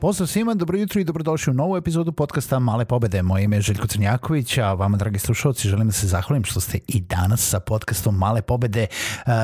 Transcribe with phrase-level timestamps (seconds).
[0.00, 3.22] Pozdrav svima, dobro jutro i dobrodošli u novu epizodu podcasta Male pobede.
[3.22, 6.78] Moje ime je Željko Crnjaković, a vama, dragi slušalci, želim da se zahvalim što ste
[6.88, 8.82] i danas sa podcastom Male pobede.
[8.82, 8.88] E,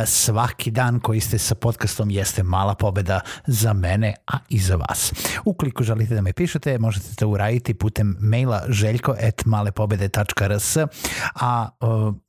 [0.07, 5.13] svaki dan koji ste sa podcastom jeste mala pobeda za mene, a i za vas.
[5.45, 10.77] Ukoliko želite da me pišete, možete to uraditi putem maila željko.malepobede.rs
[11.35, 11.69] a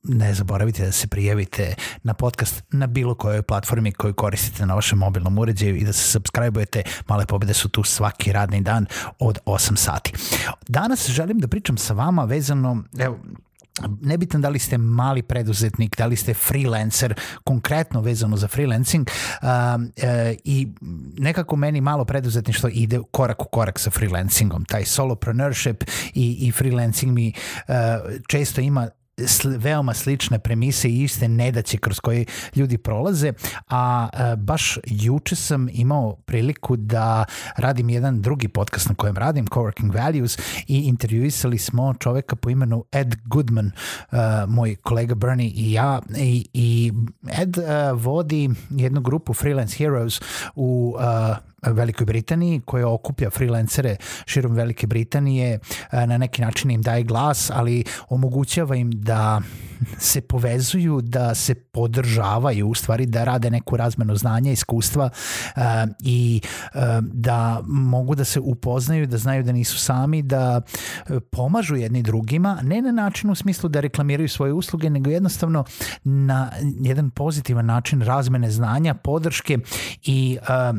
[0.02, 4.98] ne zaboravite da se prijavite na podcast na bilo kojoj platformi koju koristite na vašem
[4.98, 6.82] mobilnom uređaju i da se subscribe-ujete.
[7.08, 8.86] Male pobede su tu svaki svaki radni dan
[9.18, 10.12] od 8 sati.
[10.68, 13.18] Danas želim da pričam sa vama vezano, evo,
[14.02, 19.48] nebitan da li ste mali preduzetnik, da li ste freelancer, konkretno vezano za freelancing uh,
[19.48, 19.88] uh,
[20.44, 20.68] i
[21.18, 24.64] nekako meni malo preduzetništvo ide korak u korak sa freelancingom.
[24.64, 27.32] Taj solopreneurship i, i freelancing mi
[27.68, 27.74] uh,
[28.28, 28.88] često ima
[29.58, 33.32] veoma slične premise i iste nedaće kroz koje ljudi prolaze,
[33.68, 37.24] a e, baš juče sam imao priliku da
[37.56, 42.84] radim jedan drugi podcast na kojem radim, Coworking Values, i intervjuisali smo čoveka po imenu
[42.92, 43.70] Ed Goodman,
[44.12, 46.92] uh, moj kolega Bernie i ja, i, i
[47.40, 47.64] Ed uh,
[48.02, 50.20] vodi jednu grupu Freelance Heroes
[50.54, 50.96] u
[51.66, 55.58] Velikoj Britaniji koja okuplja freelancere širom Velike Britanije,
[55.92, 59.40] e, na neki način im daje glas, ali omogućava im da
[59.98, 65.10] se povezuju, da se podržavaju, u stvari da rade neku razmenu znanja, iskustva
[65.56, 65.62] uh,
[66.00, 66.40] i
[66.74, 70.60] uh, da mogu da se upoznaju, da znaju da nisu sami, da
[71.30, 75.64] pomažu jedni drugima, ne na način u smislu da reklamiraju svoje usluge, nego jednostavno
[76.04, 76.50] na
[76.80, 79.58] jedan pozitivan način razmene znanja, podrške
[80.02, 80.78] i uh,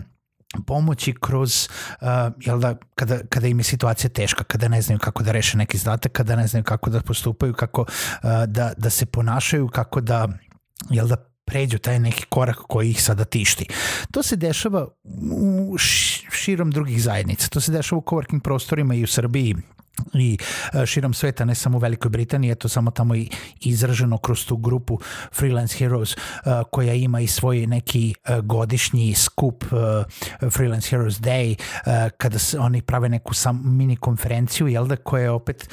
[0.63, 1.69] pomoći kroz
[2.01, 2.07] uh,
[2.39, 5.77] jel da kada kada im je situacija teška, kada ne znaju kako da reše neki
[5.77, 7.87] zadatak, kada ne znaju kako da postupaju, kako uh,
[8.47, 10.27] da da se ponašaju, kako da
[10.89, 13.65] jel da pređu taj neki korak koji ih sada tišti.
[14.11, 14.87] To se dešava
[15.69, 15.77] u
[16.31, 17.47] širom drugih zajednica.
[17.47, 19.55] To se dešava u coworking prostorima i u Srbiji
[20.13, 20.37] i
[20.73, 23.29] e, širom sveta, ne samo u Velikoj Britaniji, eto samo tamo i
[23.61, 24.99] izraženo kroz tu grupu
[25.33, 26.17] Freelance Heroes e,
[26.71, 29.63] koja ima i svoj neki e, godišnji skup
[30.51, 31.55] Freelance Heroes Day
[32.17, 35.69] kada se oni prave neku sam, mini konferenciju, jel da, koja opet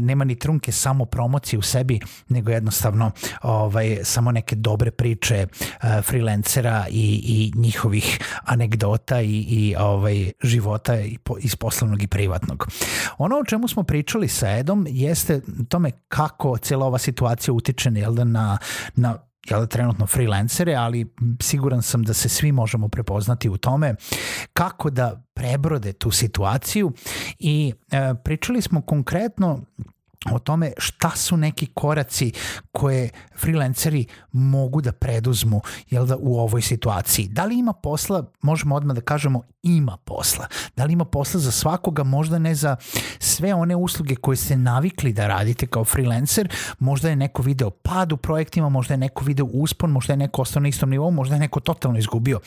[0.00, 3.10] nema ni trunke samo promocije u sebi, nego jednostavno
[3.42, 5.46] ovaj, samo neke dobre priče
[6.02, 10.94] freelancera i, i njihovih anegdota i, i ovaj, života
[11.40, 12.68] iz poslovnog i privatnog.
[13.18, 17.90] Ono o čemu čemu smo pričali sa Edom jeste tome kako cijela ova situacija utiče
[17.94, 18.58] jel da, na,
[18.94, 19.18] na
[19.50, 23.94] jel, da, trenutno freelancere, ali siguran sam da se svi možemo prepoznati u tome
[24.52, 26.92] kako da prebrode tu situaciju.
[27.38, 29.64] I e, pričali smo konkretno
[30.32, 32.32] o tome šta su neki koraci
[32.72, 37.28] koje freelanceri mogu da preduzmu jel da, u ovoj situaciji.
[37.28, 40.46] Da li ima posla, možemo odmah da kažemo ima posla.
[40.76, 42.76] Da li ima posla za svakoga, možda ne za
[43.18, 48.12] sve one usluge koje ste navikli da radite kao freelancer, možda je neko video pad
[48.12, 51.34] u projektima, možda je neko video uspon, možda je neko ostao na istom nivou, možda
[51.34, 52.40] je neko totalno izgubio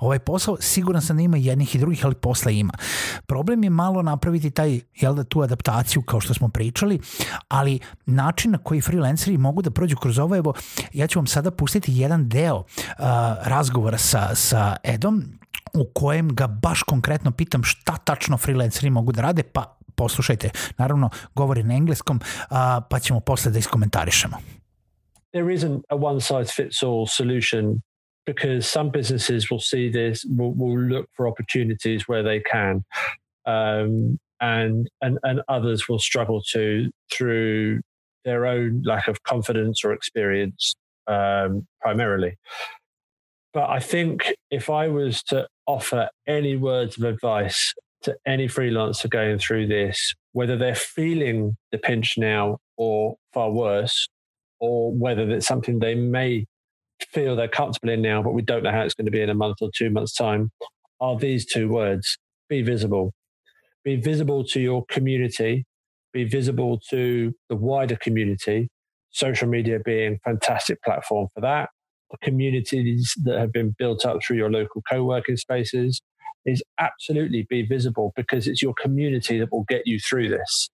[0.00, 0.56] ovaj posao.
[0.60, 2.72] Siguran sam da ima jednih i drugih, ali posla ima.
[3.26, 7.00] Problem je malo napraviti taj, jel da, tu adaptaciju kao što smo pričali,
[7.48, 10.54] ali način na koji freelanceri mogu da prođu kroz ovo, evo,
[10.92, 12.64] ja ću vam sada pustiti jedan deo uh,
[13.44, 15.24] razgovora sa, sa Edom,
[15.74, 20.50] u kojem ga baš konkretno pitam šta tačno freelanceri mogu da rade, pa poslušajte.
[20.78, 22.56] Naravno, govori na engleskom, uh,
[22.90, 24.36] pa ćemo posle da iskomentarišemo.
[25.32, 27.80] There isn't a one size fits all solution
[28.26, 32.74] because some businesses will see this, will, will look for opportunities where they can.
[33.46, 37.80] Um, and and and others will struggle to through
[38.24, 40.74] their own lack of confidence or experience
[41.06, 42.36] um, primarily.
[43.54, 49.08] But I think if I was to offer any words of advice to any freelancer
[49.08, 54.08] going through this, whether they're feeling the pinch now or far worse,
[54.60, 56.44] or whether it's something they may
[57.00, 59.30] feel they're comfortable in now, but we don't know how it's going to be in
[59.30, 60.50] a month or two months' time,
[61.00, 62.18] are these two words
[62.48, 63.12] be visible
[63.88, 65.64] be visible to your community,
[66.12, 68.68] be visible to the wider community.
[69.10, 71.70] Social media being a fantastic platform for that.
[72.10, 76.02] The communities that have been built up through your local co-working spaces
[76.44, 80.68] is absolutely be visible because it's your community that will get you through this.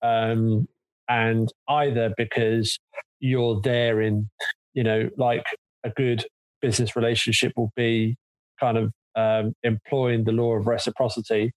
[0.00, 0.68] Um,
[1.08, 2.78] and either because
[3.18, 4.30] you're there in,
[4.72, 5.44] you know, like
[5.82, 6.24] a good
[6.60, 8.16] business relationship will be
[8.60, 11.52] kind of um, employing the law of reciprocity,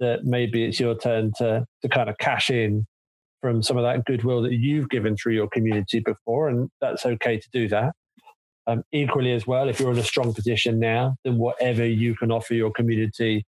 [0.00, 2.86] that maybe it's your turn to to kind of cash in
[3.40, 7.38] from some of that goodwill that you've given through your community before, and that's okay
[7.38, 7.92] to do that.
[8.66, 12.32] Um, equally, as well, if you're in a strong position now, then whatever you can
[12.32, 13.44] offer your community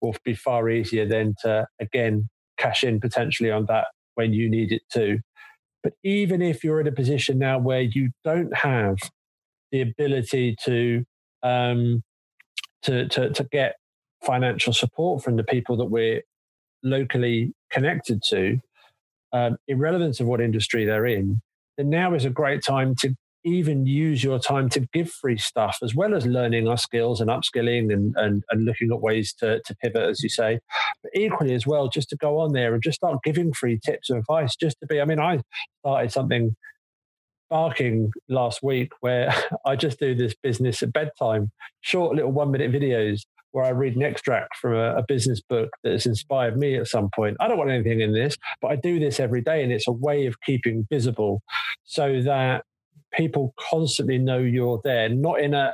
[0.00, 4.72] will be far easier than to again cash in potentially on that when you need
[4.72, 5.18] it to.
[5.82, 8.96] But even if you're in a position now where you don't have
[9.70, 11.04] the ability to
[11.42, 12.02] um,
[12.84, 13.74] to, to to get
[14.24, 16.22] financial support from the people that we're
[16.82, 18.58] locally connected to,
[19.32, 21.40] um, irrelevant of what industry they're in,
[21.76, 25.78] then now is a great time to even use your time to give free stuff
[25.82, 29.60] as well as learning our skills and upskilling and, and, and looking at ways to,
[29.66, 30.58] to pivot, as you say.
[31.02, 34.08] But equally as well, just to go on there and just start giving free tips
[34.08, 35.40] and advice, just to be, I mean, I
[35.80, 36.56] started something
[37.50, 39.34] barking last week where
[39.66, 41.50] I just do this business at bedtime,
[41.82, 43.22] short little one minute videos
[43.54, 46.88] where I read an extract from a, a, business book that has inspired me at
[46.88, 47.36] some point.
[47.38, 49.92] I don't want anything in this, but I do this every day, and it's a
[49.92, 51.40] way of keeping visible
[51.84, 52.64] so that
[53.12, 55.72] people constantly know you're there, not in a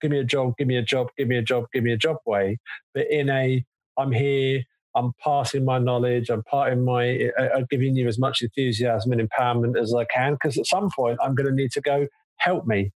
[0.00, 1.96] give me a job, give me a job, give me a job, give me a
[1.96, 2.56] job way,
[2.94, 3.64] but in a
[3.98, 4.62] I'm here,
[4.94, 9.76] I'm passing my knowledge, I'm parting my, I'm giving you as much enthusiasm and empowerment
[9.76, 12.06] as I can, because at some point I'm going to need to go
[12.36, 12.92] help me.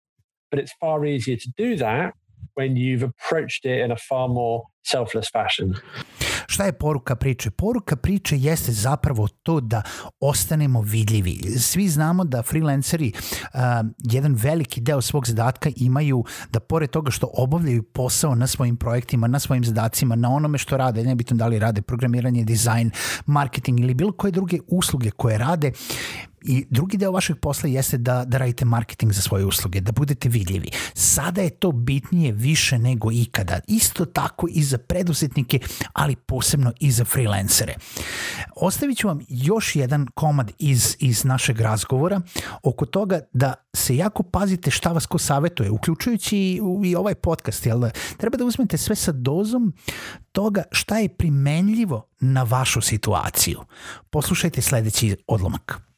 [0.51, 2.13] But it's far easier to do that
[2.55, 5.73] when you've approached it in a far more selfless fashion.
[6.47, 7.51] Šta je poruka priče?
[7.51, 9.81] Poruka priče jeste zapravo to da
[10.19, 11.31] ostanemo vidljivi.
[11.59, 13.59] Svi znamo da freelanceri uh,
[14.03, 19.27] jedan veliki deo svog zadatka imaju da pored toga što obavljaju posao na svojim projektima,
[19.27, 22.91] na svojim zadacima, na onome što rade, nebitno da li rade programiranje, dizajn,
[23.25, 25.71] marketing ili bilo koje druge usluge koje rade,
[26.43, 30.29] I drugi deo vašeg posla jeste da, da radite marketing za svoje usluge, da budete
[30.29, 30.69] vidljivi.
[30.93, 33.59] Sada je to bitnije više nego ikada.
[33.67, 35.59] Isto tako i za preduzetnike,
[35.93, 37.75] ali posebno i za freelancere.
[38.55, 42.21] Ostavit ću vam još jedan komad iz, iz našeg razgovora
[42.63, 47.65] oko toga da se jako pazite šta vas ko savetuje, uključujući i, i ovaj podcast.
[47.65, 47.79] Jel?
[47.79, 47.89] Da?
[48.17, 49.73] Treba da uzmete sve sa dozom
[50.31, 53.59] toga šta je primenljivo na vašu situaciju.
[54.09, 55.90] Poslušajte sledeći odlomak.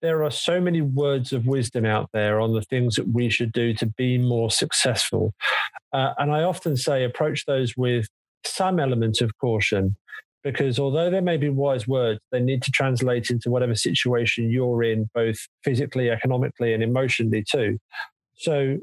[0.00, 3.52] There are so many words of wisdom out there on the things that we should
[3.52, 5.34] do to be more successful.
[5.92, 8.06] Uh, and I often say approach those with
[8.44, 9.96] some element of caution
[10.44, 14.82] because although there may be wise words, they need to translate into whatever situation you're
[14.82, 17.78] in, both physically, economically, and emotionally too.
[18.36, 18.78] So,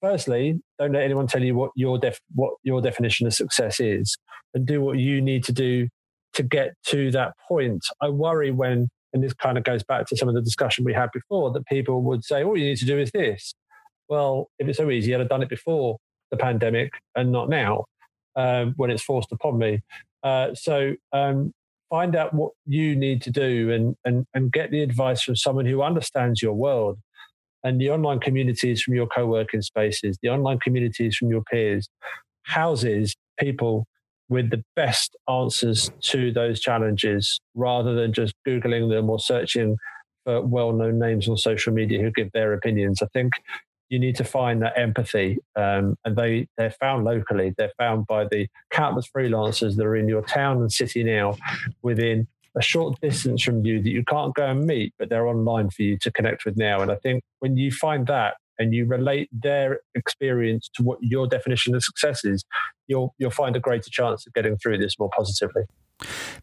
[0.00, 4.16] firstly, don't let anyone tell you what your def- what your definition of success is,
[4.54, 5.88] and do what you need to do
[6.34, 7.84] to get to that point.
[8.00, 10.92] I worry when and this kind of goes back to some of the discussion we
[10.92, 13.54] had before that people would say, all you need to do is this.
[14.10, 15.96] Well, if it's so easy, I'd have done it before
[16.30, 17.86] the pandemic and not now
[18.36, 19.80] um, when it's forced upon me.
[20.22, 21.54] Uh, so um,
[21.88, 25.64] find out what you need to do and, and, and get the advice from someone
[25.64, 26.98] who understands your world
[27.64, 31.88] and the online communities from your co-working spaces, the online communities from your peers,
[32.42, 33.86] houses people
[34.28, 39.76] with the best answers to those challenges rather than just Googling them or searching
[40.24, 43.02] for well known names on social media who give their opinions.
[43.02, 43.32] I think
[43.88, 47.54] you need to find that empathy um, and they, they're found locally.
[47.56, 51.36] They're found by the countless freelancers that are in your town and city now
[51.82, 55.70] within a short distance from you that you can't go and meet, but they're online
[55.70, 56.80] for you to connect with now.
[56.80, 59.70] And I think when you find that, and you relate their
[60.00, 62.38] experience to what your definition of success is,
[62.90, 65.64] you'll, you'll find a greater chance of getting through this more positively.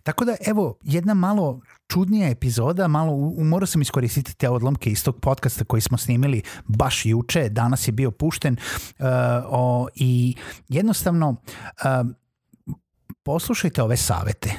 [0.03, 1.62] Tako da, evo, jedna malo
[1.93, 7.05] čudnija epizoda, malo morao sam iskoristiti te odlomke iz tog podcasta koji smo snimili baš
[7.05, 9.05] juče, danas je bio pušten uh,
[9.46, 10.36] o, i
[10.70, 11.36] jednostavno uh,
[13.24, 14.50] poslušajte ove savete.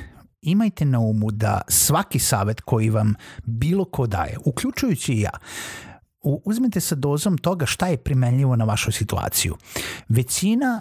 [0.42, 5.30] Imajte na umu da svaki savet koji vam bilo ko daje, uključujući i ja,
[6.24, 9.56] uzmite sa dozom toga šta je primenljivo na vašu situaciju.
[10.08, 10.80] Većina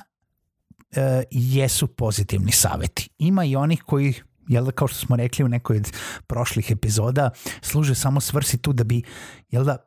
[0.91, 3.09] e, jesu pozitivni saveti.
[3.17, 4.13] Ima i onih koji
[4.47, 5.91] jel da, kao što smo rekli u nekoj od
[6.27, 7.29] prošlih epizoda,
[7.61, 9.03] služe samo svrsi tu da bi,
[9.51, 9.77] jel da,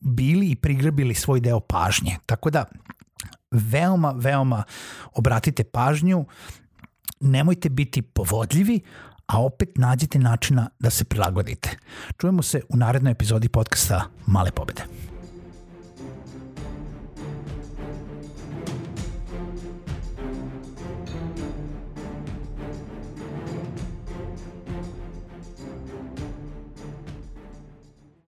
[0.00, 2.16] bili i prigrbili svoj deo pažnje.
[2.26, 2.64] Tako da,
[3.50, 4.64] veoma, veoma
[5.14, 6.24] obratite pažnju,
[7.20, 8.80] nemojte biti povodljivi,
[9.32, 11.70] a opet nađite načina da se prilagodite.
[12.20, 14.82] Čujemo se u narednoj epizodi podcasta Male pobede.